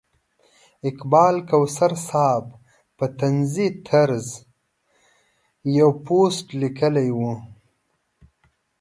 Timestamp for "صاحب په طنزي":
2.07-3.67